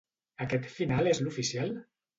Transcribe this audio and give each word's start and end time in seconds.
Aquest 0.45 0.65
final 0.79 1.11
és 1.15 1.23
l'oficial? 1.27 1.75